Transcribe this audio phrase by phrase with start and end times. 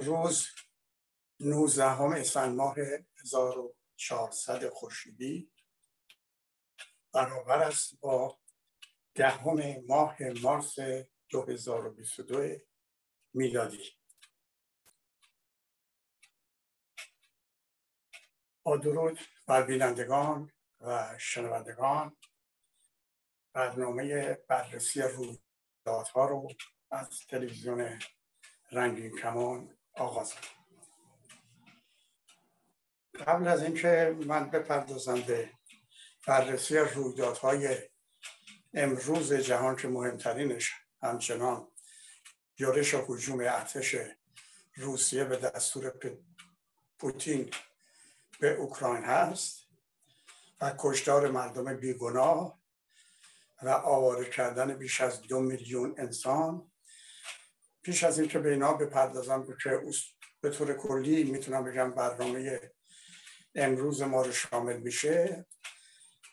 [0.00, 0.46] امروز
[1.40, 2.76] 19 اسفند ماه
[3.22, 5.52] 1400 خورشیدی
[7.12, 8.38] برابر است با
[9.14, 10.76] دهم ماه مارس
[11.28, 12.58] 2022
[13.34, 13.84] میلادی.
[18.62, 22.16] با درود بر بینندگان و شنوندگان
[23.52, 26.48] برنامه بررسی رویدادها رو
[26.90, 27.98] از تلویزیون
[28.72, 30.32] رنگین کمان آغاز
[33.26, 35.50] قبل از اینکه من بپردازم به
[36.26, 37.78] بررسی رویدادهای
[38.74, 41.68] امروز جهان که مهمترینش همچنان
[42.58, 43.96] یورش و حجوم ارتش
[44.76, 45.92] روسیه به دستور
[46.98, 47.50] پوتین
[48.40, 49.66] به اوکراین هست
[50.60, 52.60] و کشتار مردم بیگناه
[53.62, 56.69] و آواره کردن بیش از دو میلیون انسان
[57.82, 59.80] پیش از اینکه به اینا بپردازم که
[60.40, 62.72] به طور کلی می‌تونم بگم برنامه
[63.54, 65.46] امروز ما رو شامل میشه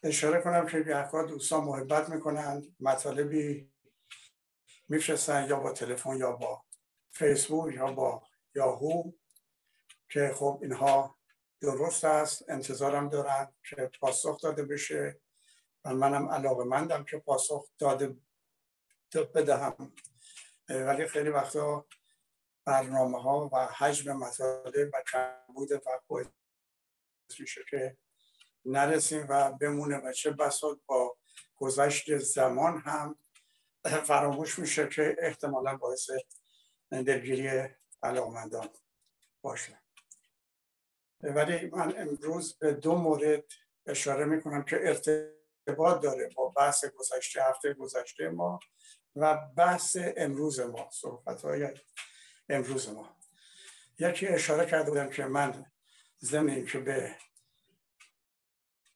[0.03, 3.71] اشاره کنم که گهگاه دوستان محبت می‌کنند مطالبی
[4.89, 6.63] میفرستن یا با تلفن یا با
[7.11, 8.23] فیسبوک یا با
[8.55, 9.11] یاهو
[10.09, 11.17] که خب اینها
[11.61, 15.19] درست است انتظارم دارن که پاسخ داده بشه
[15.85, 18.15] و منم علاقه مندم که پاسخ داده
[19.35, 19.93] بدهم.
[20.69, 21.85] ولی خیلی وقتا
[22.65, 26.33] برنامه ها و حجم مطالب و کمبود وقت
[27.39, 27.97] میشه که
[28.65, 31.17] نرسیم و بمونه و چه بساط با
[31.55, 33.19] گذشت زمان هم
[33.85, 36.09] فراموش میشه که احتمالا باعث
[36.91, 37.69] دلگیری
[38.03, 38.69] علاقمندان
[39.41, 39.81] باشه.
[41.21, 43.43] ولی من امروز به دو مورد
[43.85, 48.59] اشاره می‌کنم که ارتباط داره با بحث گذشته هفته گذشته ما
[49.17, 51.67] و بحث امروز ما صحبت های
[52.49, 53.17] امروز ما.
[53.99, 55.65] یکی اشاره کرده بودم که من
[56.19, 57.15] ضمن که به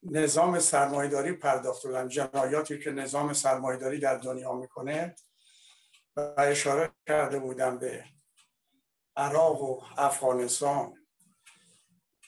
[0.04, 5.16] نظام سرمایداری پرداخت بودم جنایاتی که نظام سرمایداری در دنیا می‌کنه
[6.16, 8.06] و اشاره کرده بودم به
[9.16, 11.08] عراق و افغانستان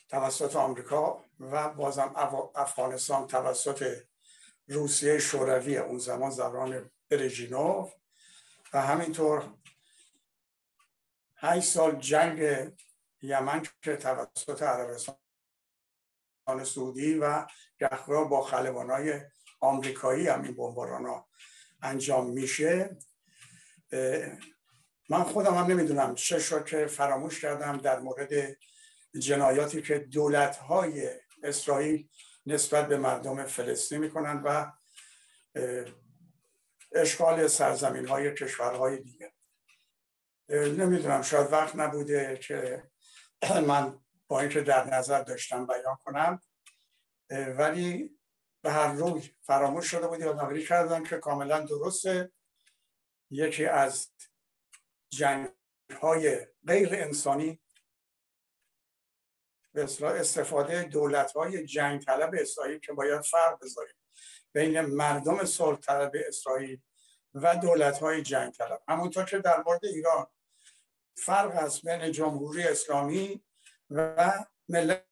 [0.10, 2.14] توسط آمریکا و بازم
[2.56, 4.04] افغانستان توسط
[4.68, 7.94] روسیه شوروی اون زمان زبان برژینوف
[8.74, 9.54] و همینطور
[11.38, 12.72] هشت سال جنگ
[13.22, 15.16] یمن که توسط عربستان
[16.64, 17.46] سعودی و
[17.80, 19.22] گهگاه با های
[19.60, 21.30] آمریکایی هم این ها
[21.82, 22.98] انجام میشه.
[25.10, 28.58] من خودم هم نمی‌دونم چه شد که فراموش کردم در مورد
[29.20, 31.10] جنایاتی که دولت های
[31.44, 32.08] اسرائیل
[32.46, 34.72] نسبت به مردم فلسطین می‌کنند و
[36.94, 39.34] اشغال سرزمین های کشورهای دیگه.
[40.50, 42.84] نمی‌دونم شاید وقت نبوده که
[43.68, 46.42] من با اینکه در نظر داشتم بیان کنم
[47.30, 48.20] ولی
[48.64, 52.32] به هر روی فراموش شده بود یادآوری کردن که کاملا درسته.
[53.32, 54.12] یکی از
[55.10, 55.50] جنگ
[56.02, 57.62] های غیر انسانی
[59.74, 63.96] به استفاده دولت های جنگ طلب اسرائیل که باید فرق بذاریم
[64.54, 66.82] بین مردم صلح طلب اسرائیل
[67.34, 70.28] و دولت های جنگ طلب همونطور که در مورد ایران
[71.18, 73.44] فرق است بین جمهوری اسلامی
[73.90, 74.34] و
[74.70, 75.06] ملت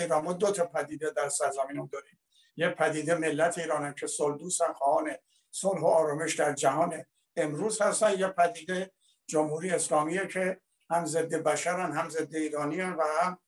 [0.00, 0.24] ایران.
[0.24, 2.20] ما دو تا پدیده در سرزمین داریم.
[2.56, 5.16] یه پدیده ملت ایران که صلح دوستن خواهان
[5.50, 7.04] صلح و آرامش در جهان
[7.36, 8.18] امروز هستن.
[8.18, 8.92] یه پدیده
[9.26, 13.38] جمهوری اسلامیه که هم ضد بشرن هم ضد ایرانیان و هم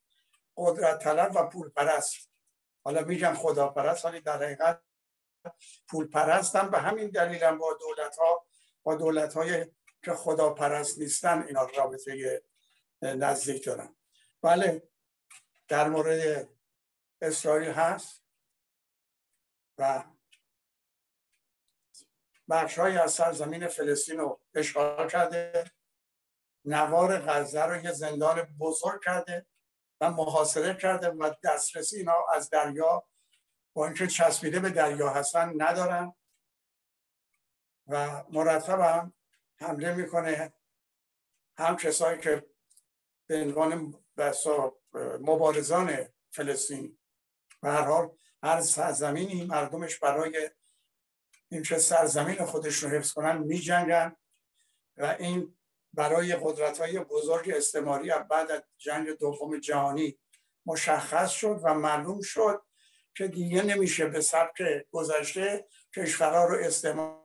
[0.56, 2.30] قدرت طلب و پول پرست
[2.84, 4.82] حالا میگم خدا پرست ولی در حقیقت
[5.88, 8.46] پول پرستن به همین دلیل هم با دولت ها
[8.82, 9.66] با دولت های
[10.04, 12.42] که خدا پرست نیستن اینا رابطه
[13.02, 13.96] نزدیک دارن.
[14.42, 14.88] بله
[15.68, 16.48] در مورد
[17.22, 18.24] اسرائیل هست
[19.78, 20.04] و
[22.50, 25.64] بخش های از سرزمین فلسطین رو اشغال کرده.
[26.64, 29.46] نوار غزه رو یه زندان بزرگ کرده
[30.00, 33.09] و محاصره کرده و دسترسی اینا از دریا
[33.72, 36.14] با اینکه چسبیده به دریا هستن ندارن.
[37.86, 39.14] و مرتب هم
[39.60, 40.52] حمله می‌کنه.
[41.58, 42.46] هم کسایی که
[43.26, 43.94] به عنوان
[45.20, 46.98] مبارزان فلسطین
[47.62, 50.50] و هر حال هر سرزمینی مردمش برای
[51.48, 54.16] اینکه سرزمین خودش رو حفظ کنن می جنگن
[54.96, 55.58] و این
[55.92, 60.18] برای قدرت های بزرگ استعماری بعد از جنگ دوم جهانی
[60.66, 62.62] مشخص شد و معلوم شد
[63.14, 65.66] که دیگه نمیشه به سبک گذشته
[65.96, 67.20] کشورها رو استعمار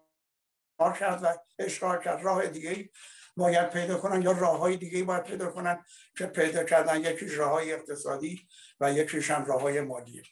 [1.00, 1.28] کرد و
[1.60, 2.24] اشغال کرد.
[2.24, 2.90] راه دیگه
[3.38, 5.86] باید پیدا کنن یا راه های دیگه باید پیدا کنن
[6.18, 8.48] که پیدا کردن یکیش راه های اقتصادی
[8.80, 10.24] و یکیش هم راه های مالی.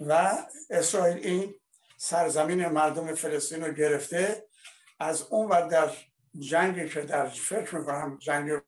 [0.00, 0.32] و
[0.70, 1.54] اسرائیل این
[1.96, 4.46] سرزمین مردم فلسطین رو گرفته.
[5.00, 5.90] از اون و در
[6.38, 8.60] جنگی که در فکر می‌کنم جنگ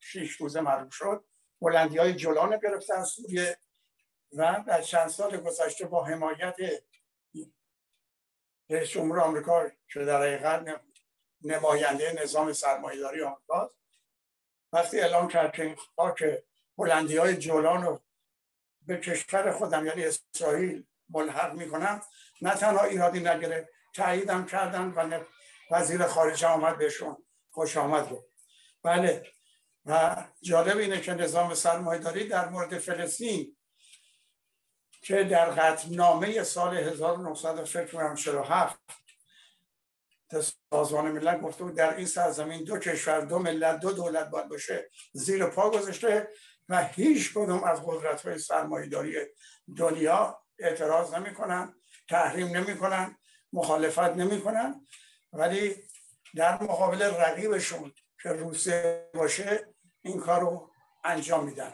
[0.00, 1.24] شیش روزه معروف شد
[1.60, 3.58] بلندی های جولان گرفته از سوریه
[4.32, 6.56] و در چند سال گذشته با حمایت
[8.70, 10.80] رئیس جمهور آمریکا که در حقیقت
[11.42, 13.70] نماینده نظام سرمایهداری آمریکا
[14.72, 16.24] وقتی اعلام کرد که این خاک
[16.76, 18.00] بلندی های جولان رو
[18.86, 22.02] به کشور خودم یعنی اسرائیل ملحق می‌کنم
[22.42, 25.24] نه تنها ایرادی نگرفت تاییدم کردن و
[25.70, 27.16] وزیر خارجه آمد بهشون
[27.50, 28.24] خوش آمد بود
[28.82, 29.26] بله
[29.84, 33.56] و جالب اینه که نظام سرمایهداری در مورد فلسطین
[35.00, 38.80] که در قطعنامه سال 1947
[40.72, 44.90] سازمان ملل گفته بود در این سرزمین دو کشور دو ملت دو دولت باید باشه
[45.12, 46.28] زیر پا گذاشته
[46.68, 49.16] و هیچ کدوم از قدرت های سرمایهداری
[49.76, 51.74] دنیا اعتراض نمی‌کنن
[52.08, 53.16] تحریم نمی‌کنن
[53.52, 54.86] مخالفت نمی‌کنن.
[55.32, 55.76] ولی
[56.36, 57.92] در مقابل رقیبشون
[58.22, 60.70] که روسیه باشه این کار رو
[61.04, 61.72] انجام میدن.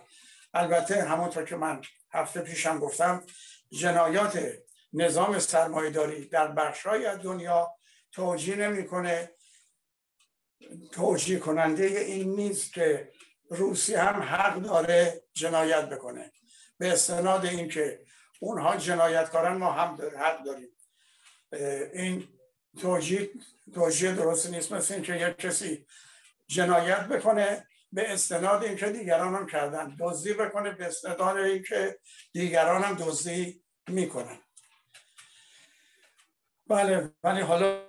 [0.57, 1.81] البته همونطور که من
[2.11, 3.23] هفته پیشم گفتم
[3.71, 4.53] جنایات
[4.93, 7.75] نظام سرمایهداری در بخشهایی از دنیا
[8.13, 9.31] توجیه نمی‌کنه.
[10.93, 13.13] توجیه کننده این نیست که
[13.51, 16.33] روسیه هم حق داره جنایت بکنه.
[16.79, 18.01] به استناد اینکه
[18.41, 20.69] اونها جنایتکارن ما هم حق داریم.
[21.93, 22.29] این
[22.81, 23.31] توجیه
[23.75, 25.87] توجیه درست نیست مثل اینکه یک کسی
[26.47, 31.99] جنایت بکنه به استناد اینکه دیگران هم کردن دزدی بکنه به استناد اینکه
[32.33, 34.39] دیگران هم دزدی می‌کنن.
[36.67, 37.89] بله ولی حالا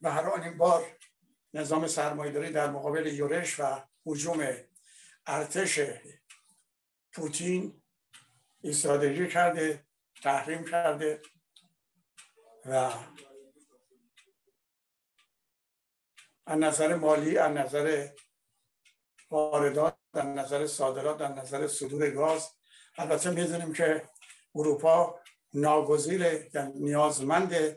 [0.00, 0.96] به هر این بار
[1.54, 4.48] نظام سرمایه‌داری در مقابل یورش و حجوم
[5.26, 5.80] ارتش
[7.12, 7.82] پوتین
[8.64, 9.86] استراتژی کرده
[10.22, 11.22] تحریم کرده
[12.66, 12.92] و
[16.46, 18.08] از نظر مالی از نظر
[19.34, 22.50] واردات در نظر صادرات در نظر صدور گاز.
[22.98, 24.08] البته می‌دونیم که
[24.54, 25.20] اروپا
[25.54, 27.76] ناگزیر نیازمند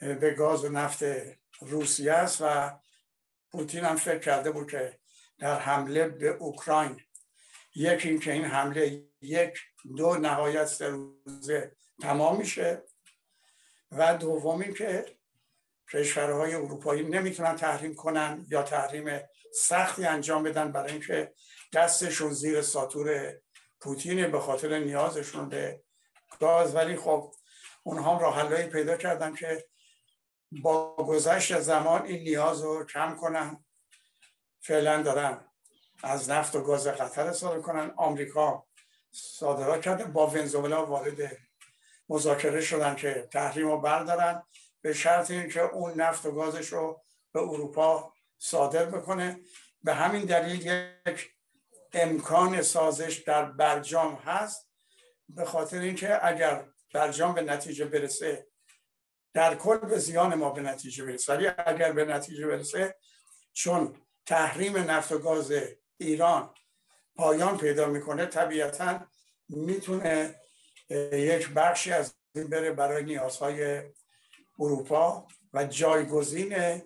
[0.00, 1.02] به گاز و نفت
[1.60, 2.70] روسیه است و
[3.50, 4.98] پوتین هم فکر کرده بود که
[5.38, 7.00] در حمله به اوکراین
[7.74, 9.58] یکی اینکه این حمله یک
[9.96, 12.82] دو نهایت سه روزه تمام میشه.
[13.92, 15.04] و دومی که
[15.92, 19.20] کشورهای اروپایی نمی‌تونن تحریم کنن یا تحریم
[19.54, 21.32] سختی انجام بدن برای اینکه
[21.72, 23.34] دستشون زیر ساتور
[23.80, 25.82] پوتین به خاطر نیازشون به
[26.40, 26.74] گاز.
[26.74, 27.34] ولی خب
[27.82, 29.68] اونها راه حلایی پیدا کردن که
[30.62, 33.64] با گذشت زمان این نیاز رو کم کنن.
[34.60, 35.48] فعلا دارن
[36.02, 38.66] از نفت و گاز قطر استفاده کنن آمریکا
[39.12, 40.04] صادرات کرده.
[40.04, 41.38] با ونزوئلا وارد
[42.08, 44.42] مذاکره شدن که تحریم رو بردارن.
[44.82, 47.02] به شرط اینکه اون نفت و گازش رو
[47.32, 49.40] به اروپا صادر بکنه.
[49.82, 50.66] به همین دلیل
[51.06, 51.30] یک
[51.92, 54.70] امکان سازش در برجام هست.
[55.28, 58.46] به خاطر اینکه اگر برجام به نتیجه برسه
[59.34, 61.32] در کل به زیان ما به نتیجه برسه.
[61.32, 62.96] ولی اگر به نتیجه برسه
[63.52, 65.52] چون تحریم نفت و گاز
[65.96, 66.54] ایران
[67.16, 69.06] پایان پیدا می‌کنه طبیعتا
[69.48, 70.40] می‌تونه
[71.12, 73.82] یک بخشی از این بره برای نیازهای
[74.58, 76.82] اروپا و جایگزین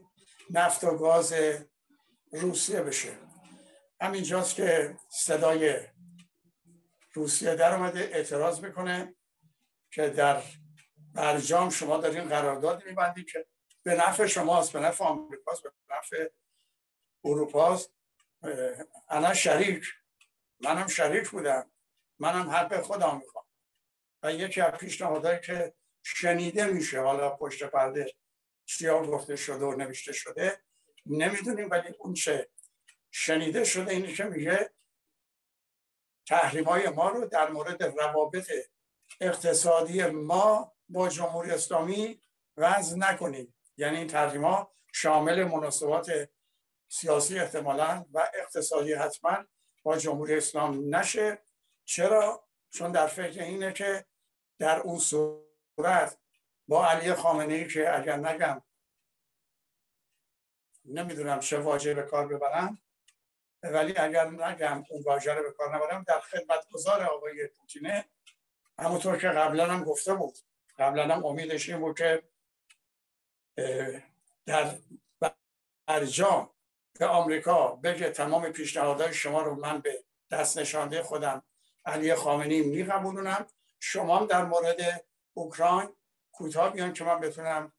[0.50, 1.34] نفت و گاز
[2.32, 3.18] روسیه بشه.
[4.00, 5.80] همینجاست که صدای
[7.12, 9.14] روسیه در اومده اعتراض می‌کنه
[9.90, 10.42] که در
[11.14, 13.46] برجام شما دارین قرارداد میبندید که
[13.82, 16.28] به نفع شماست به نفع آمریکاست به نفع
[17.24, 17.90] اروپاست.
[19.08, 19.84] انا شریک
[20.60, 21.70] منم شریک بودم.
[22.18, 23.44] منم حق خودم می‌خوام.
[24.22, 28.14] و یکی از پیشنهادهایی که شنیده میشه حالا پشت پرده
[28.66, 30.62] سیاه گفته شده و نوشته شده.
[31.06, 32.48] نمی‌دونیم ولی اون چه
[33.10, 34.70] شنیده شده اینه که میگه
[36.26, 38.50] تحریم های ما رو در مورد روابط
[39.20, 42.22] اقتصادی ما با جمهوری اسلامی
[42.56, 43.54] وضع نکنیم.
[43.76, 46.30] یعنی این تحریم شامل مناسبات
[46.88, 49.44] سیاسی احتمالا و اقتصادی حتما
[49.82, 51.44] با جمهوری اسلام نشه.
[51.84, 54.06] چرا؟ چون در فکر اینه که
[54.58, 56.18] در اون صورت
[56.68, 58.62] با علی خامنه ای که اگر نگم
[60.84, 62.78] نمی‌دونم چه واژه به کار ببرم
[63.62, 68.04] ولی اگر نگم اون واژه رو به کار نبرم در خدمت گذار آقای پوتینه
[68.78, 70.38] همونطور که قبلا هم گفته بود.
[70.78, 72.22] قبلا هم امیدش این بود که
[74.46, 74.78] در
[75.86, 76.50] برجام
[76.98, 81.42] به آمریکا بگه تمام پیشنهادهای شما رو من به دست نشانده خودم
[81.84, 83.46] علی خامنی میقبولونم.
[83.80, 85.04] شما در مورد
[85.34, 85.88] اوکراین
[86.34, 87.72] کوتاه بیان که من بتونم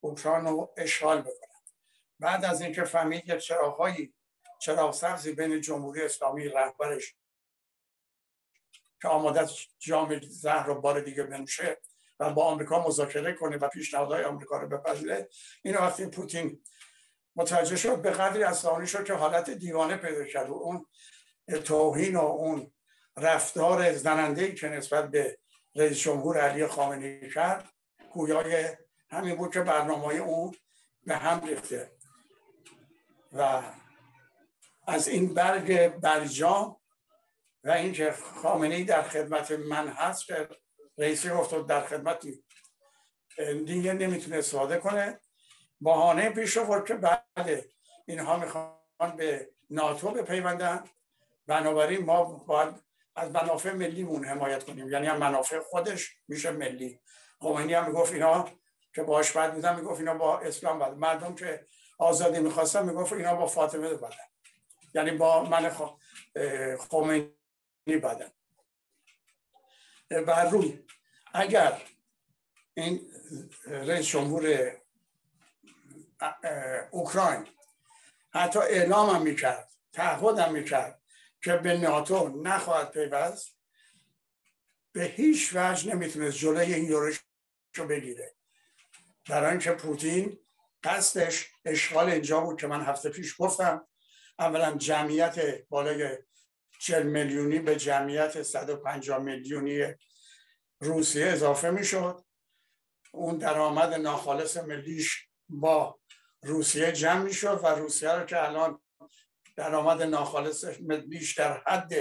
[0.00, 1.60] اوکراین رو اشغال بکنم.
[2.18, 4.14] بعد از اینکه فهمید که چراغهایی
[4.60, 7.14] چراغ سبزی بین جمهوری اسلامی رهبرش
[9.02, 11.80] که آماده جام زهر رو بار دیگه بنوشه
[12.20, 15.28] و با آمریکا مذاکره کنه و پیشنهادهای آمریکا رو بپذیره
[15.62, 16.62] این وقتی پوتین
[17.36, 20.86] متوجه شد به قدری عصبانی شد که حالت دیوانه پیدا کرد و اون
[21.64, 22.72] توهین و اون
[23.16, 25.38] رفتار زننده که نسبت به
[25.74, 27.68] رئیس جمهور علی خامنه‌ای کرد
[28.12, 28.76] گویای
[29.10, 30.54] همین بود که برنامه اون
[31.06, 31.92] به هم ریخته.
[33.32, 33.62] و
[34.86, 36.76] از این برگ برجام
[37.64, 40.48] و اینکه خامنه در خدمت من هست که
[40.98, 42.44] رئیسی گفت در خدمتی
[43.66, 45.20] دیگه نمی‌تونه استفاده کنه.
[45.80, 47.64] بهانه پیش رو که بعد
[48.06, 50.84] اینها می‌خوان به ناتو بپیوندن.
[51.46, 52.74] بنابراین ما باید
[53.16, 54.88] از منافع ملیمون حمایت کنیم.
[54.88, 57.00] یعنی منافع خودش میشه ملی.
[57.42, 58.48] خمینی هم می‌گفت اینا
[58.94, 61.66] که باش بعد بودن می‌گفت اینا با اسلام بعد مردم که
[61.98, 64.16] آزادی می‌خواستن می‌گفت اینا با فاطمه بدن.
[64.94, 65.76] یعنی با من
[66.78, 67.32] خمینی
[67.86, 68.30] بدن.
[70.10, 70.84] بر روی
[71.34, 71.82] اگر
[72.74, 73.12] این
[73.66, 74.72] رئیس جمهور
[76.90, 77.46] اوکراین
[78.34, 81.02] حتی اعلام هم می‌کرد تعهد هم می‌کرد
[81.44, 83.56] که به ناتو نخواهد پیوست
[84.92, 87.20] به هیچ وجه نمی‌تونست جلوی این یورش
[87.74, 88.34] رو بگیره.
[89.28, 90.38] در اینکه پوتین
[90.84, 93.88] قصدش اشغال اینجا بود که من هفته پیش گفتم
[94.38, 96.18] اولا جمعیت بالای
[96.80, 99.94] 40 میلیونی به جمعیت 150 میلیونی
[100.80, 102.24] روسیه اضافه می‌شد.
[103.12, 106.00] اون درآمد ناخالص ملیش با
[106.42, 108.82] روسیه جمع می‌شد و روسیه رو که الان
[109.56, 111.92] درآمد ناخالص ملیش در حد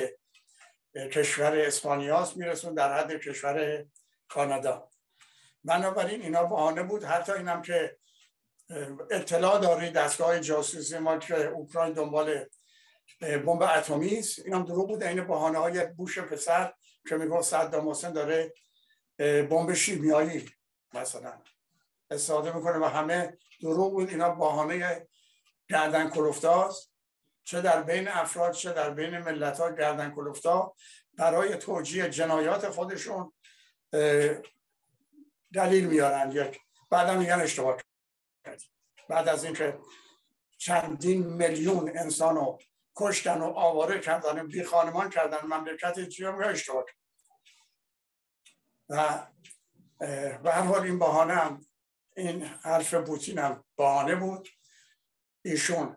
[0.96, 3.86] کشور اسپانیاست میرسون در حد کشور
[4.28, 4.91] کانادا.
[5.64, 7.04] بنابراین اینا بهانه بود.
[7.04, 7.98] حتی اینم که
[9.12, 12.46] اطلاع داری دستگاه جاسوسی ما که اوکراین دنبال
[13.22, 14.40] بمب اتمی است.
[14.40, 15.04] اینم دروغ بود.
[15.04, 16.74] این بهانه های بوش پسر
[17.10, 18.54] که میگه صدام حسین داره
[19.20, 20.50] بمب شیمیایی
[20.94, 21.34] مثلا
[22.12, 24.10] استفاده می‌کنه و همه دروغ بود.
[24.10, 25.08] اینا بهانه
[25.70, 26.92] گردن کلفتاست
[27.44, 30.76] چه در بین افراد چه در بین ملت ها گردن کلفتا
[31.18, 33.34] برای توجیه جنایات خودشون
[35.54, 37.78] دلیل میارن یک بعدا میگن اشتباه
[38.46, 38.62] کرد
[39.10, 39.80] بعد از اینکه
[40.58, 42.60] چندین میلیون انسان رو
[42.96, 46.86] کشتن و آواره کردن بی خانمان کردن مملکت چی میگه؟ اشتباه
[48.90, 49.28] و
[50.44, 51.66] به هر حال این بهانه هم
[52.18, 54.50] این حرف پوتین هم بهانه بود.
[55.46, 55.96] ایشون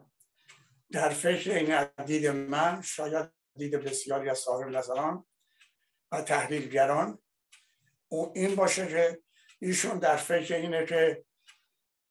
[0.91, 5.27] در فکر این دید من شاید دید بسیاری از صاحب نظران
[6.13, 7.19] و تحلیلگران
[8.35, 9.24] این باشه که
[9.65, 11.25] ایشون در فکر اینه که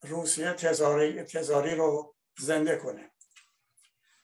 [0.02, 3.12] روسیه تزاری, تزاری رو زنده کنه.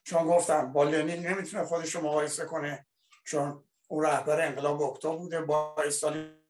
[0.03, 2.88] چون گفتم با لنین نمی‌تونه خودش رو مقایسه کنه
[3.25, 6.45] چون اون رهبر انقلاب اکتبر بوده با استالین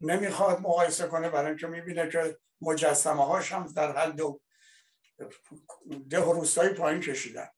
[0.00, 4.40] نمی‌خواد مقایسه کنه برای اینکه می‌بینه که مجسمه هاش هم در حد دو
[6.10, 7.48] ده روستایی پایین کشیدن.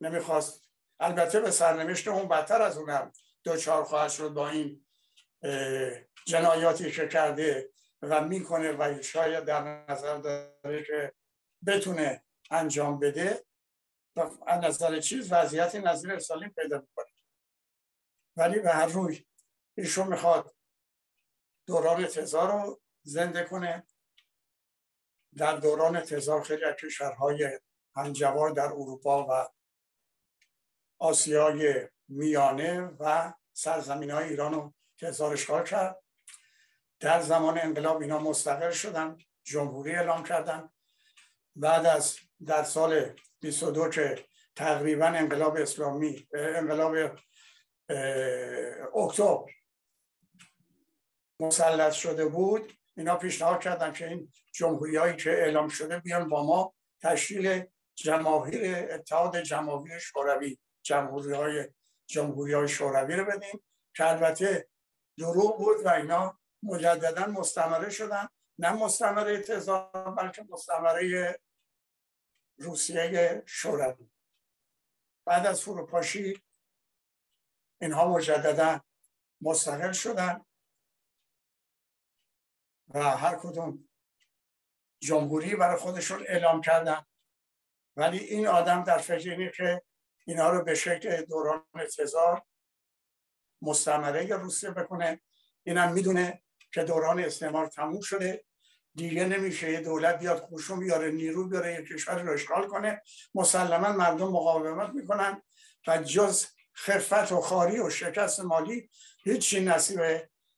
[0.00, 0.70] نمی‌خواست.
[1.00, 3.12] البته به سرنوشت اون بدتر از اونم
[3.44, 4.86] دوچار خواهد شد با این
[6.26, 7.70] جنایاتی که کرده
[8.02, 11.14] و می‌کنه و شاید در نظر داره که
[11.66, 13.44] بتونه انجام بده
[14.16, 17.06] و از نظر چیز وضعیت نظیر استالین پیدا می‌کنه.
[18.36, 19.26] ولی به هر روی
[19.76, 20.54] ایشون می‌خواد
[21.66, 23.86] دوران تزار رو زنده کنه.
[25.36, 27.60] در دوران تزار خیلی از کشورهای
[27.96, 29.48] همجوار در اروپا و
[30.98, 36.03] آسیای میانه و سرزمین های ایران رو تزار کرد.
[37.00, 40.68] در زمان انقلاب اینا مستقل شدن جمهوری اعلام کردن.
[41.56, 44.24] بعد از در سال 22 که
[44.56, 46.94] تقریبا انقلاب اسلامی انقلاب
[48.94, 49.52] اکتبر
[51.40, 56.46] مسلط شده بود اینا پیشنهاد کردن که این جمهوری هایی که اعلام شده بیان با
[56.46, 61.68] ما تشکیل جماهیر اتحاد جماهیر شوروی جمهوری های
[62.06, 63.64] جمهوری های شوروی رو بدیم
[63.96, 64.68] که البته
[65.18, 68.28] دروغ بود و اینا مجددا مستمره شدن.
[68.58, 71.40] نه مستمره تزار بلکه مستمره
[72.58, 74.10] روسیه شوروی.
[75.26, 76.42] بعد از فروپاشی
[77.80, 78.80] اینها مجددا
[79.40, 80.44] مستقل شدن
[82.88, 83.88] و هر کدوم
[85.00, 87.06] جمهوری برای خودشون اعلام کردن.
[87.96, 89.82] ولی این آدم در فکر اینه که
[90.26, 91.66] اینا رو به شکل دوران
[91.98, 92.46] تزار
[93.62, 95.20] مستمره روسیه بکنه.
[95.62, 96.43] اینم می‌دونه
[96.74, 98.44] که دوران استعمار تموم شده.
[98.94, 103.02] دیگه نمیشه یه دولت بیاد خوشون بیاره نیرو بیاره یه کشور رو اشغال کنه.
[103.34, 105.42] مسلما مردم مقاومت می‌کنن
[105.86, 108.90] و جز خفت و خاری و شکست مالی
[109.24, 110.00] هیچی نصیب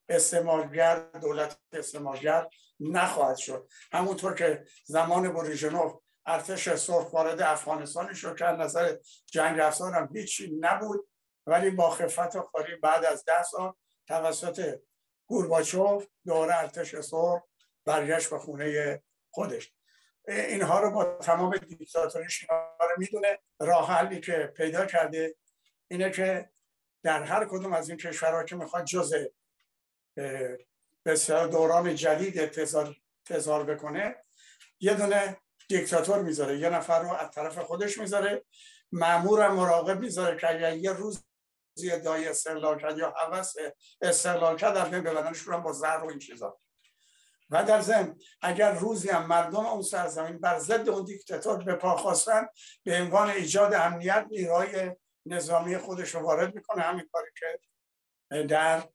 [0.08, 2.46] استعمارگر دولت استعمارگر
[2.80, 3.68] نخواهد شد.
[3.92, 5.92] همونطور که زمان بوریژنوف
[6.26, 8.96] ارتش سرخ وارد افغانستان شد که نظر
[9.26, 11.08] جنگ افزار هم هیچی نبود.
[11.46, 13.72] ولی با خفت و خاری بعد از ده سال
[14.08, 14.78] توسط
[15.26, 17.42] گورباچوف دوره ارتش سرخ
[17.84, 19.72] برگشت به خونه خودش.
[20.28, 23.38] اینها رو با تمام دیکتاتوریش اینها رو می‌دونه.
[23.60, 25.36] راه حلی که پیدا کرده
[25.88, 26.50] اینه که
[27.02, 29.14] در هر کدوم از این کشورها که می‌خواد جز
[31.04, 32.46] بسیار دوران جدید
[33.24, 34.16] تزار, بکنه
[34.80, 35.36] یه دونه
[35.68, 36.58] دیکتاتور می‌ذاره.
[36.58, 38.44] یه نفر رو از طرف خودش می‌ذاره.
[38.92, 41.25] معمور مراقب می‌ذاره که یه روز
[42.04, 43.56] دای استقلال کرد یا حوث
[44.00, 46.60] استقلال کرد در ببرنش رو با زهر و این چیزا.
[47.50, 51.96] و در ضمن اگر روزی هم مردم اون سرزمین بر ضد اون دیکتاتور به پا
[51.96, 52.46] خواستن
[52.84, 56.82] به عنوان ایجاد امنیت نیروهای نظامی خودش رو وارد می‌کنه.
[56.82, 57.60] همین کاری که
[58.42, 58.88] در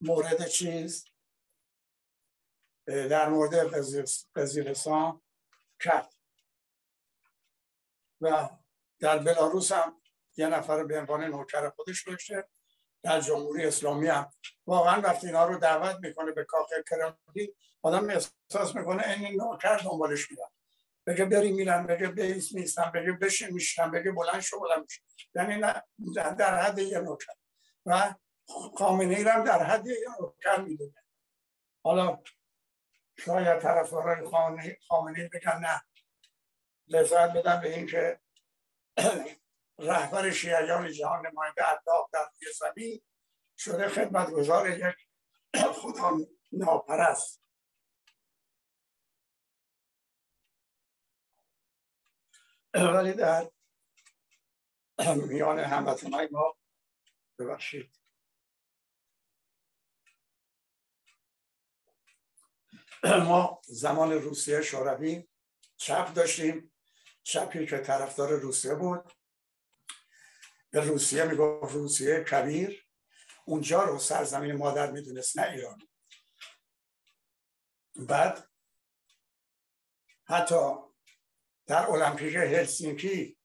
[0.00, 1.04] مورد چیز
[2.86, 3.54] در مورد
[4.34, 5.22] قزیرستان
[5.80, 6.12] کرد.
[8.20, 8.48] و
[9.00, 10.01] در بلاروس هم
[10.36, 12.48] یه نفر به عنوان نوکر خودش داشته
[13.02, 14.30] در جمهوری اسلامی هم.
[14.66, 20.30] واقعا وقتی اینا رو دعوت می‌کنه به کاخ کرملین آدم احساس می‌کنه این نوکر دنبالش
[20.30, 20.48] میرن
[21.06, 24.86] بگه بری میرن بگه بیس نیستن بگه بشین میشن بگه بلند شو بلند
[25.34, 25.60] یعنی
[26.38, 27.32] در حد یه نوکر.
[27.86, 28.14] و
[28.78, 31.04] خامنه ای هم در حد یه نوکر می‌دونه.
[31.84, 32.22] حالا
[33.18, 34.28] شاید طرفدارای
[34.88, 35.82] خامنه ای بگن نه.
[36.88, 38.20] لذت بدن به اینکه
[39.78, 43.02] رهبر شیعیان جهان نماینده الله در روی زمین
[43.58, 44.96] شده خدمتگزار یک
[45.72, 46.18] خدا
[46.52, 47.42] ناپرست.
[52.74, 53.50] ولی در
[55.28, 56.56] میان هموطنهای ما
[57.38, 57.98] ببخشید.
[63.04, 65.28] ما زمان روسیه شوروی
[65.76, 66.72] چپ داشتیم.
[67.22, 69.12] چپی که طرفدار روسیه بود.
[70.72, 72.86] به روسیه می‌گفت روسیه کبیر.
[73.44, 75.82] اونجا رو سرزمین مادر می‌دونست نه ایران.
[77.96, 78.48] بعد
[80.24, 80.74] حتی
[81.66, 83.38] در المپیک هلسینکی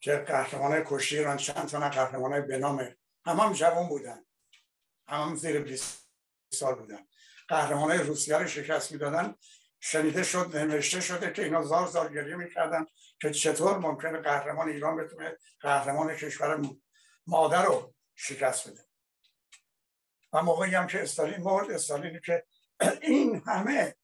[0.00, 4.24] که قهرمان کشتی ایران چند تا قهرمان به نام هم هم جوان بودن.
[5.08, 6.08] هم, هم زیر 20
[6.52, 7.06] سال بودن.
[7.48, 9.34] قهرمان روسیه رو شکست می‌دادن.
[9.80, 12.86] شنیده شد نوشته شده که اینا زار زار گریه می‌کردن
[13.20, 16.60] که چطور ممکنه قهرمان ایران بتونه قهرمان کشور
[17.26, 18.84] مادر رو شکست بده.
[20.32, 22.46] و موقعی هم که استالین مرد استالینی که
[23.02, 23.96] این همه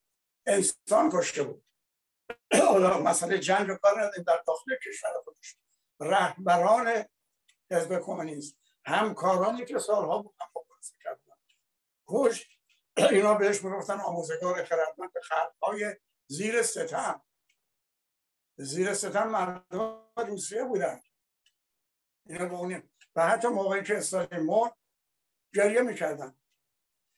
[0.45, 1.65] انسان کشته بود.
[2.53, 5.55] حالا مسئله جنگ رو کار در داخل کشور خودش.
[5.99, 7.05] رهبران
[7.71, 10.47] حزب کمونیست همکارانی که سالها بود هم
[11.03, 11.35] کردن.
[12.07, 12.54] کشت
[12.97, 15.95] اینا بهش می‌گفتن آموزگار خردمند خلقهای
[16.27, 17.21] زیر ستم.
[18.57, 21.01] زیر ستم مردم روسیه بودن.
[22.25, 24.77] اینا بونیم و حتی موقعی که استالین مرد
[25.53, 26.39] گریه می‌کردن.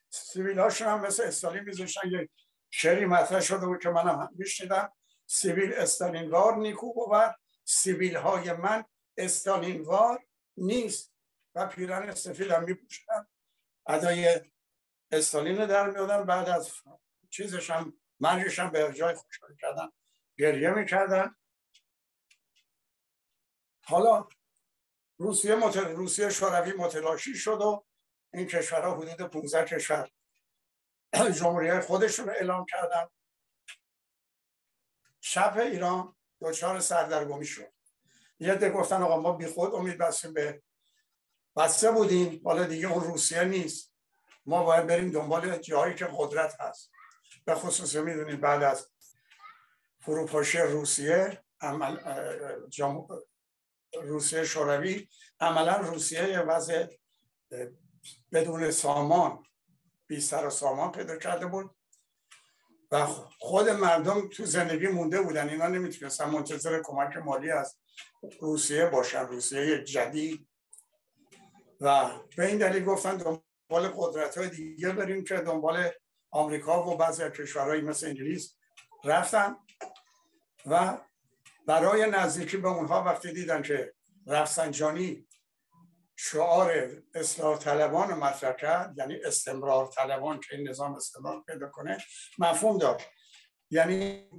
[0.09, 2.29] سبیل هاشون هم مثل استالین میذاشتن یک
[2.69, 4.93] شعری مطرح شده بود که منم هم میشنیدم.
[5.25, 8.85] سبیل استالینوار نیکو بود سبیل های من
[9.17, 11.17] استالینوار نیست.
[11.55, 13.27] و پیرن سفید هم میپوشن
[13.87, 14.41] ادای
[15.11, 16.71] استالین در میادن بعد از
[17.29, 19.91] چیزش هم مرگش هم به جای خوشحال کردن
[20.37, 21.35] گریه می‌کردن.
[23.85, 24.27] حالا
[25.17, 25.85] روسیه متل...
[25.85, 27.85] روسیه شوروی متلاشی شد و
[28.33, 30.09] این کشورها حدود 15 کشور
[31.13, 33.07] جمهوری خودشون رو اعلام کردن.
[35.21, 37.73] شب ایران دچار سردرگمی شد.
[38.39, 40.63] یه ده گفتن آقا ما بی خود امید بستیم به
[41.55, 43.96] بسته بودیم حالا دیگه اون روسیه نیست.
[44.47, 46.91] ما باید بریم دنبال جایی که قدرت هست.
[47.45, 48.89] به خصوص می‌دونید بعد از
[49.99, 51.97] فروپاشی روسیه عمل
[54.01, 56.85] روسیه شوروی عملا روسیه وضع
[58.31, 59.43] بدون سامان
[60.07, 61.75] بی سر و سامان پیدا کرده بود.
[62.91, 63.05] و
[63.39, 65.49] خود مردم تو زندگی مونده بودن.
[65.49, 67.77] اینا نمی‌تونستن منتظر کمک مالی از
[68.41, 69.27] روسیه باشن.
[69.27, 70.47] روسیه جدید.
[71.81, 75.89] و به این دلیل گفتن دنبال قدرت های دیگه بریم که دنبال
[76.31, 78.57] آمریکا و بعضی از کشورهایی مثل انگلیس
[79.03, 79.55] رفتن
[80.65, 80.97] و
[81.67, 83.93] برای نزدیکی به اونها وقتی دیدن که
[84.27, 85.27] رفسنجانی
[86.15, 91.97] شعار اصلاح طلبان مطرح کرد یعنی استمرار طلبان که این نظام استمرار پیدا کنه
[92.39, 93.07] مفهوم داشت.
[93.69, 94.29] یعنی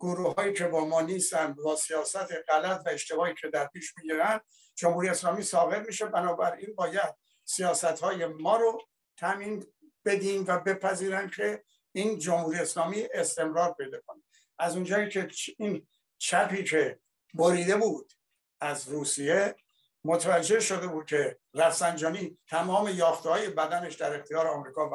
[0.00, 4.40] گروه هایی که با ما نیستن با سیاست غلط و اشتباهی که در پیش می‌گیرن
[4.74, 7.14] جمهوری اسلامی ساقط میشه بنابراین باید
[7.46, 8.82] سیاست های ما رو
[9.16, 9.66] تامین
[10.04, 14.22] بدیم و بپذیرن که این جمهوری اسلامی استمرار پیدا کنه.
[14.58, 15.28] از اونجایی که
[15.58, 15.86] این
[16.18, 17.00] چپی که
[17.34, 18.12] بریده بود
[18.60, 19.56] از روسیه
[20.04, 24.94] متوجه شده بود که رفسنجانی تمام یافته های بدنش در اختیار آمریکا و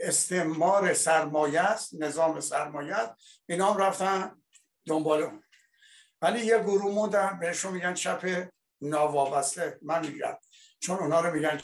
[0.00, 3.14] استعمار سرمایه است نظام سرمایه است
[3.46, 4.42] اینا هم رفتن
[4.86, 5.42] دنبال اون.
[6.22, 8.48] ولی یه گروه موندن بهشون میگن چپ
[8.80, 9.78] ناوابسته.
[9.82, 10.36] من میگم
[10.80, 11.60] چون اونا رو میگن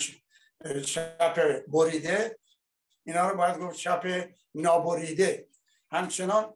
[0.83, 2.39] چپ بریده.
[3.05, 5.49] اینا رو باید گفت چپ نابریده.
[5.91, 6.55] همچنان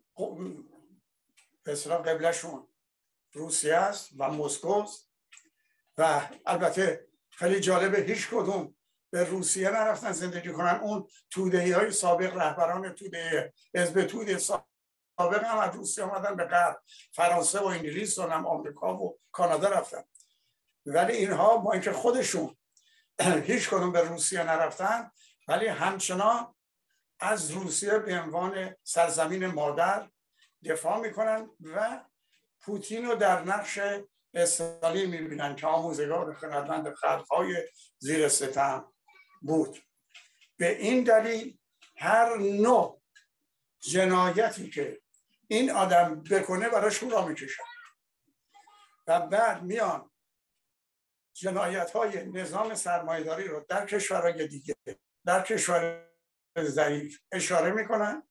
[1.64, 2.68] به قبلشون
[3.32, 4.84] روسیه است و مسکو
[5.98, 8.74] و البته خیلی جالبه هیچ کدوم
[9.10, 10.80] به روسیه نرفتن زندگی کنن.
[10.82, 16.82] اون توده های سابق رهبران توده حزب توده سابق هم از روسیه آمدن به غرب.
[17.12, 20.04] فرانسه و انگلیس و هم آمریکا و کانادا رفتن.
[20.88, 22.56] ولی اینها با اینکه خودشون
[23.46, 25.10] هیچ کدوم به روسیه نرفتن
[25.48, 26.54] ولی همچنان
[27.20, 30.08] از روسیه به عنوان سرزمین مادر
[30.64, 32.04] دفاع می‌کنن و
[32.60, 33.78] پوتین رو در نقش
[34.34, 38.92] استالی می‌بینن که آموزگار خردمند خلقهای زیر ستم
[39.42, 39.78] بود.
[40.56, 41.58] به این دلیل
[41.96, 43.02] هر نوع
[43.80, 45.00] جنایتی که
[45.48, 47.62] این آدم بکنه براش را می‌کشن.
[49.06, 50.10] و بعد میان
[51.40, 54.74] جنایت های نظام سرمایداری رو در کشورهای دیگه
[55.24, 56.08] در کشور
[56.58, 58.22] ضعیف اشاره می‌کنن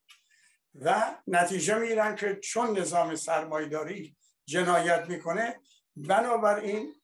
[0.75, 5.59] و نتیجه می‌گیرن که چون نظام سرمایداری جنایت می‌کنه
[5.95, 6.95] بنابراین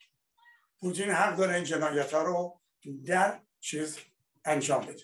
[0.80, 2.62] پوتین حق داره این جنایت ها رو
[3.06, 4.00] در چیز
[4.46, 5.04] انجام بده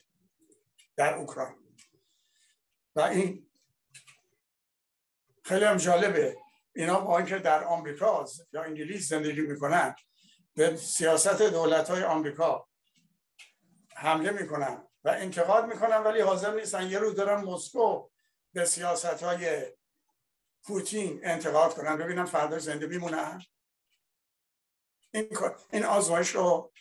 [0.95, 1.55] در اوکراین.
[2.95, 3.49] و این
[5.43, 6.37] خیلی هم جالبه.
[6.75, 9.95] اینا با اینکه در آمریکا یا انگلیس زندگی می‌کنن
[10.55, 12.67] به سیاست دولت های آمریکا
[13.95, 16.89] حمله می‌کنن و انتقاد می‌کنن ولی حاضر نیستن.
[16.89, 18.09] یه روز دارن مسکو
[18.53, 19.73] به سیاست های
[20.63, 21.97] پوتین انتقاد کنن.
[21.97, 23.41] ببینم فردا زنده میمونن.
[25.13, 25.37] این,
[25.71, 26.71] این آزمایش رو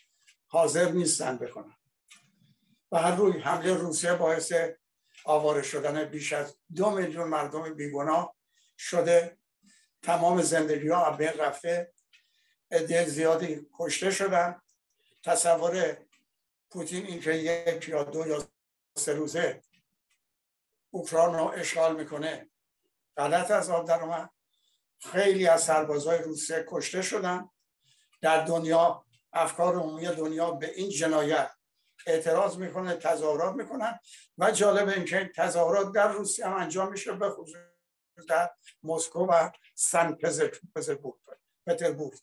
[0.47, 1.77] حاضر نیستن بکنن.
[2.93, 4.53] و هر روی حمله روسیه باعث
[5.25, 8.35] آواره شدن بیش از دو میلیون مردم بیگناه
[8.79, 9.39] شده.
[10.03, 11.93] تمام زندگی ها بین رفته.
[12.71, 14.61] عده زیادی کشته شدن.
[15.25, 15.97] تصور
[16.71, 18.49] پوتین اینکه یک یا دو یا
[18.97, 19.63] سه روزه
[20.91, 22.51] اوکراین رو اشغال می‌کنه
[23.17, 24.31] غلط از آب در اومد.
[25.01, 27.51] خیلی از سربازهای روسیه کشته شدن.
[28.21, 31.51] در دنیا افکار عمومی دنیا به این جنایت
[32.07, 33.99] اعتراض می‌کنه تظاهرات می‌کنن
[34.39, 37.57] و جالب اینکه تظاهرات در روسیه هم انجام میشه به خصوص
[38.29, 38.51] در
[38.83, 40.13] مسکو و سن
[41.67, 42.19] پتربورگ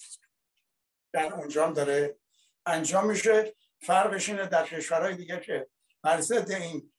[1.15, 2.17] در اونجا هم داره
[2.65, 3.55] انجام میشه.
[3.81, 5.69] فرقش اینه در کشورهای دیگه که
[6.01, 6.93] بر ضد این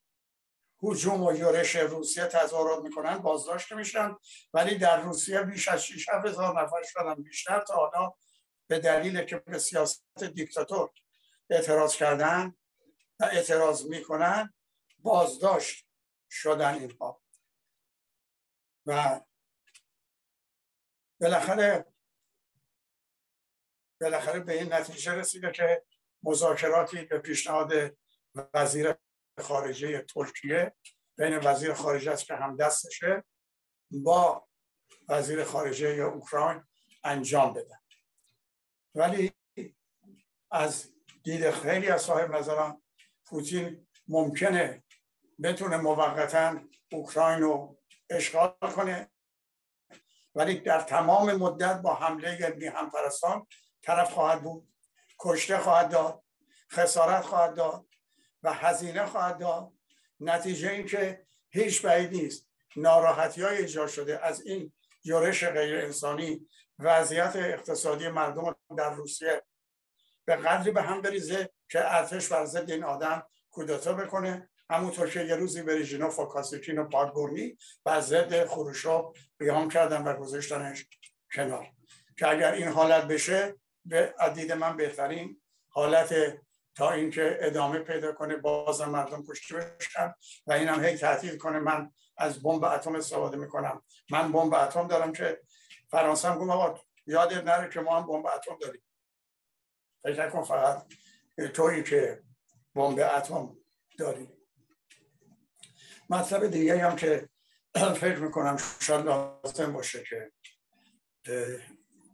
[0.82, 4.16] هجوم و یورش روسیه تظاهرات می‌کنن بازداشت میشن.
[4.54, 8.12] ولی در روسیه بیش از 6 هزار نفر شدن بیشتر تا حالا
[8.66, 10.90] به دلیل که به سیاست دیکتاتور
[11.50, 12.54] اعتراض کردن
[13.20, 14.54] و اعتراض می‌کنن
[14.98, 15.86] بازداشت
[16.30, 17.22] شدن اینها.
[18.86, 19.20] و
[21.20, 21.95] بالاخره
[24.00, 25.82] بالاخره به این نتیجه رسیده که
[26.22, 27.96] مذاکراتی به پیشنهاد
[28.54, 28.94] وزیر
[29.40, 30.74] خارجه ترکیه
[31.18, 33.24] بین وزیر خارجه است که هم دستشه
[33.90, 34.48] با
[35.08, 36.64] وزیر خارجه اوکراین
[37.04, 37.78] انجام بدن.
[38.94, 39.32] ولی
[40.50, 40.92] از
[41.24, 42.82] دید خیلی از صاحب نظران
[43.26, 44.84] پوتین ممکنه
[45.42, 46.60] بتونه موقتا
[46.92, 47.78] اوکراین رو
[48.10, 49.10] اشغال کنه
[50.34, 53.46] ولی در تمام مدت با حمله بی همپرستان
[53.86, 54.68] طرف خواهد بود
[55.18, 56.22] کشته خواهد داد
[56.72, 57.86] خسارت خواهد داد
[58.42, 59.72] و هزینه خواهد داد.
[60.20, 62.48] نتیجه این که هیچ بعید نیست.
[62.76, 64.72] ناراحتی های ایجاد شده از این
[65.04, 66.48] یورش غیر انسانی.
[66.78, 69.42] وضعیت اقتصادی مردم در روسیه
[70.24, 74.50] به قدری به هم بریزه که ارتش بر ضد این آدم کودتا بکنه.
[74.70, 76.42] همونطور که یه روزی بریژینوف و
[76.76, 80.86] و پادگورنی بر ضد خروشو قیام کردن و گذاشتنش
[81.34, 81.66] کنار.
[82.18, 83.54] که اگر این حالت بشه
[83.88, 86.14] به عدید من بهترین حالت
[86.74, 90.14] تا اینکه ادامه پیدا کنه باز مردم کشته بشن
[90.46, 91.58] و اینم هی تهدید کنه.
[91.58, 93.82] من از بمب اتم استفاده می‌کنم.
[94.10, 95.40] من بمب اتم دارم که
[95.90, 98.82] فرانسه هم گفت یاد نره که ما هم بمب اتم داریم.
[100.02, 100.86] فکر کن فقط
[101.54, 102.22] تویی که
[102.74, 103.56] بمب اتم
[103.98, 104.32] داریم.
[106.10, 107.28] مطلب دیگه هم که
[107.74, 110.32] فکر می‌کنم شاید لازم باشه که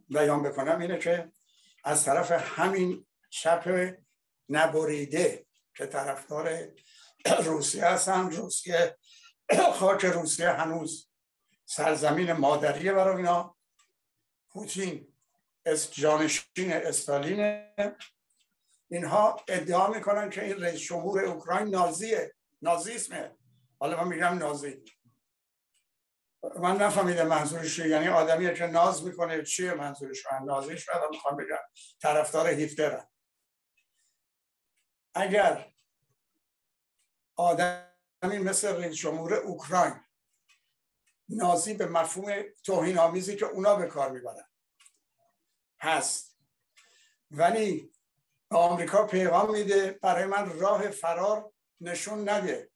[0.09, 1.33] بیان بکنم اینه که
[1.85, 3.95] از طرف همین چپ
[4.49, 6.68] نبریده که طرفدار
[7.45, 8.31] روسیه هستن.
[8.31, 8.99] روسیه
[9.75, 11.09] خاک روسیه هنوز
[11.64, 13.57] سرزمین مادریه برای اینا.
[14.51, 15.14] پوتین
[15.90, 17.75] جانشین استالینه.
[18.90, 23.37] اینها ادعا می‌کنن که این رئیس جمهور اوکراین نازیه نازیسمه.
[23.79, 24.85] حالا من میگم نازی.
[26.42, 30.26] من نفهمیدم منظورش یعنی آدمیه که ناز می‌کنه چیه منظورش.
[30.33, 31.59] من نازیش رو می‌خوام بگم.
[32.00, 33.09] طرفدار هیتلرم
[35.14, 35.72] اگر
[37.37, 39.94] آدمی مثل رئیس جمهور اوکراین
[41.28, 44.48] نازی به مفهوم توهین آمیزی که اونا به کار می‌برن
[45.81, 46.38] هست
[47.31, 47.92] ولی
[48.50, 52.72] آمریکا پیغام میده برای من راه فرار نشون نده.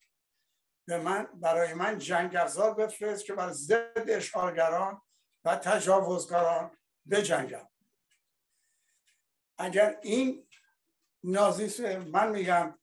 [0.87, 5.03] به من برای من جنگ افزار بفرست که بر ضد اشغالگران
[5.45, 6.71] و تجاوزکاران
[7.11, 7.69] بجنگم.
[9.59, 10.49] اگر این
[11.25, 12.79] نازیست من میگم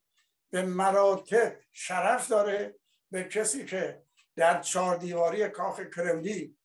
[0.50, 2.76] به مراتب شرف داره
[3.12, 4.04] به کسی که
[4.36, 6.58] در چهار دیواری کاخ کرملی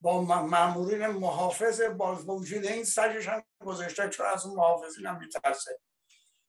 [0.00, 5.80] با مامورین محافظ باز وجود این سجش هم گذاشته چون از اون محافظین هم میترسه.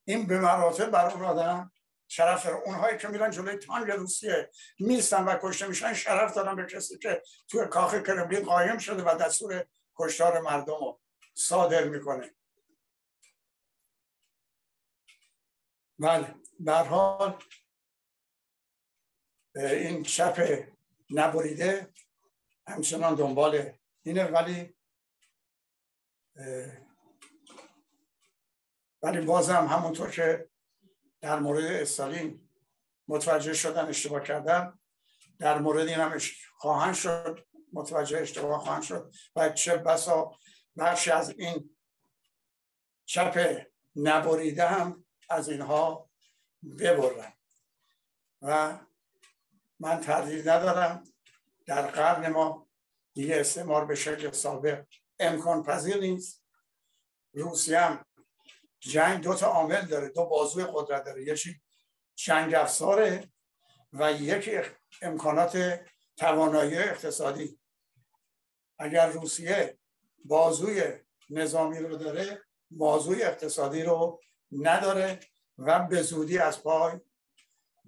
[0.05, 1.71] این به مراتب بر اون آدم
[2.07, 6.65] شرف داره اونهایی که میرن جلوی تانگ روسیه میستن و کشته میشن شرف دارن به
[6.65, 9.65] کسی که توی کاخ کرملین قایم شده و دستور
[9.95, 11.01] کشتار مردم رو
[11.33, 12.35] صادر می‌کنه.
[15.99, 17.43] بله در حال
[19.55, 20.67] این چپ
[21.09, 21.93] نبریده
[22.67, 24.77] همچنان دنبال اینه ولی
[29.01, 30.49] ولی بازم همونطور که
[31.21, 32.49] در مورد استالین
[33.07, 34.79] متوجه شدن اشتباه کردن.
[35.39, 36.17] در مورد این هم
[36.57, 40.31] خواهند شد متوجه اشتباه خواهند شد و چه بسا
[40.77, 41.77] بخشی از این
[43.05, 46.09] چپ نبریده هم از اینها
[46.79, 47.33] ببرن
[48.41, 48.79] و
[49.79, 51.03] من تردید ندارم.
[51.65, 52.67] در قرن ما
[53.13, 54.85] دیگه استعمار به شکل سابق
[55.19, 56.45] امکان پذیر نیست.
[57.33, 58.05] روسیه هم
[58.79, 61.23] جنگ دو تا عامل داره دو بازوی قدرت داره.
[61.23, 61.61] یکی
[62.15, 63.29] جنگ افزاره
[63.93, 64.59] و یکی
[65.01, 65.81] امکانات
[66.17, 67.59] توانایی اقتصادی.
[68.79, 69.77] اگر روسیه
[70.25, 70.83] بازوی
[71.29, 75.19] نظامی رو داره بازوی اقتصادی رو نداره
[75.57, 76.99] و به زودی از پای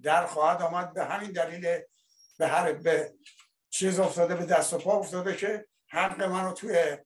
[0.02, 0.94] در خواهد آمد.
[0.94, 1.80] به همین دلیل
[2.38, 3.14] به هر به
[3.70, 6.98] چیز افتاده به دست و پا افتاده که حق من رو توی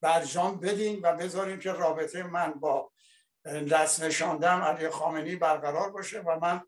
[0.00, 2.92] برجام بدین و بذاریم که رابطه من با
[3.44, 6.62] دست نشاندم علی خامنی برقرار باشه و من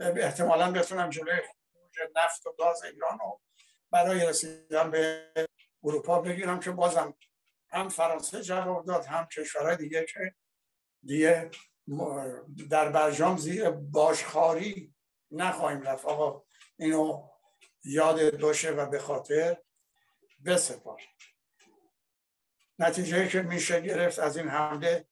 [0.00, 1.40] احتمالا بتونم جلوی
[2.16, 3.40] نفت و گاز ایران رو
[3.90, 5.32] برای رسیدن به
[5.84, 7.14] اروپا بگیرم که بازم
[7.68, 10.34] هم فرانسه جواب داد هم کشورهای دیگه که
[11.02, 11.50] دیگه
[12.70, 14.94] در برجام زیر باشخاری
[15.30, 16.04] نخواهیم رفت.
[16.04, 16.44] آقا
[16.76, 17.28] اینو
[17.84, 19.56] یاد باشه و به خاطر
[20.44, 21.02] بسپار.
[22.78, 25.08] نتیجه که میشه گرفت از این حمله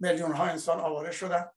[0.00, 1.50] میلیون ها انسان آواره شدن.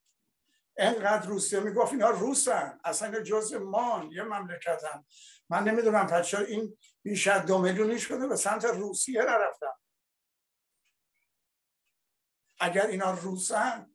[0.77, 2.79] انقدر روسیه می‌گفت اینا روسن.
[2.83, 5.05] اصلا جزء مان یه مملکتن
[5.49, 9.71] من نمی‌دونم پس این بیش از دو میلیون شده به سمت روسیه نرفتن.
[12.59, 13.91] اگر اینا روسن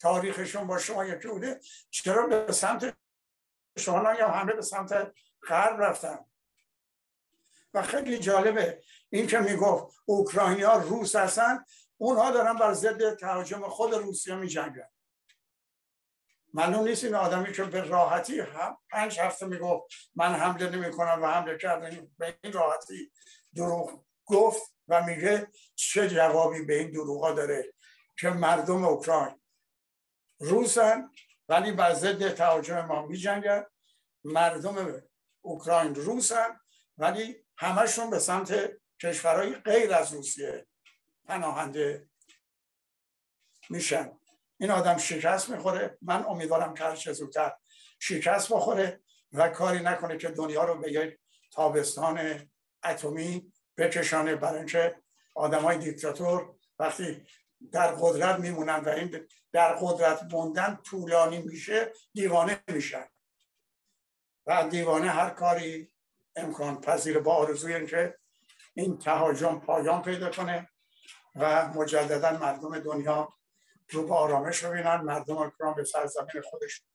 [0.00, 2.96] تاریخشون با شما یکی بوده چرا به سمت
[3.78, 5.12] شما یا همه به سمت
[5.48, 6.18] غرب رفتن؟
[7.74, 8.82] و خیلی جالبه.
[9.10, 11.64] این که می‌گفت اوکراینیا روس هستن
[11.96, 14.88] اونها دارن بر ضد تهاجم خود روسیه می جنگن
[16.54, 21.22] معلوم نیست این آدمی که به راحتی هم پنج هفته می‌گفت من حمله نمی کنم
[21.22, 23.12] و حمله کردن به این راحتی
[23.54, 27.72] دروغ گفت و میگه چه جوابی به این دروغا داره
[28.18, 29.40] که مردم اوکراین
[30.38, 31.10] روسن
[31.48, 33.64] ولی بر ضد تهاجم ما می جنگن
[34.24, 35.02] مردم
[35.40, 36.60] اوکراین روسن
[36.98, 38.70] ولی همشون به سمت
[39.02, 40.66] کشورهای غیر از روسیه.
[41.26, 42.08] پناهنده
[43.70, 44.12] میشن.
[44.56, 45.98] این آدم شکست می‌خوره.
[46.02, 47.52] من امیدوارم که هرچه زودتر
[47.98, 49.00] شکست بخوره
[49.32, 51.18] و کاری نکنه که دنیا رو به یک
[51.52, 52.48] تابستان
[52.84, 54.36] اتمی بکشانه.
[54.36, 55.02] برای اینکه
[55.34, 57.26] آدم های دیکتاتور وقتی
[57.72, 63.06] در قدرت میمونن و این در قدرت موندن طولانی میشه دیوانه میشن.
[64.46, 65.94] و دیوانه هر کاری
[66.36, 68.18] امکان پذیر با آرزوی اینکه
[68.74, 70.70] این تهاجم پایان پیدا کنه.
[71.34, 73.34] و مجددا مردم دنیا
[73.90, 74.96] رو به آرامش ببینن.
[74.96, 76.86] مردم اکرام به سرزمین خودشون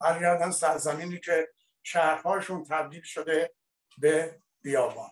[0.00, 0.50] برگردن.
[0.50, 1.48] سرزمینی که
[1.82, 3.54] شهرهاشون تبدیل شده
[3.98, 5.10] به بیابان.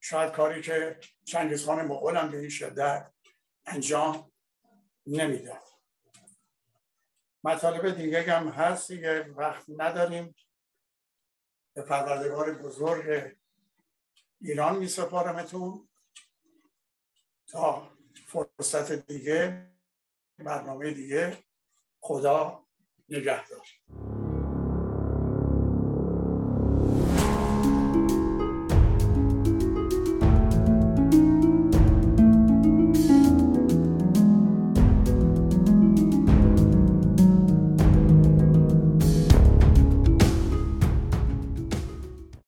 [0.00, 3.12] شاید کاری که چنگیزخان مغول هم به این شدت
[3.66, 4.32] انجام
[5.06, 5.62] نمی‌داد
[7.44, 9.22] مطالب دیگه هم هست دیگه.
[9.22, 10.34] وقت نداریم.
[11.74, 13.36] به پروردگار بزرگ
[14.40, 15.89] ایران می سپارمتون
[17.52, 17.90] تا
[18.26, 19.66] فرصت دیگه
[20.38, 21.36] برنامه دیگه
[22.00, 22.66] خدا
[23.08, 23.66] نگهدار.